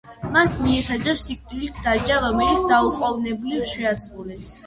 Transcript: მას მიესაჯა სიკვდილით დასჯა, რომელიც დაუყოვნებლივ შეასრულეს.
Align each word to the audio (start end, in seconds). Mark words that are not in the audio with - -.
მას 0.35 0.53
მიესაჯა 0.61 1.13
სიკვდილით 1.23 1.77
დასჯა, 1.87 2.17
რომელიც 2.23 2.65
დაუყოვნებლივ 2.73 3.71
შეასრულეს. 3.75 4.51